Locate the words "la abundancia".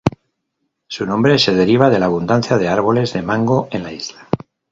1.99-2.57